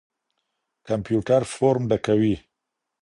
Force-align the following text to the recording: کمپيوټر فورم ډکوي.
کمپيوټر 0.87 1.41
فورم 1.53 1.83
ډکوي. 1.91 2.35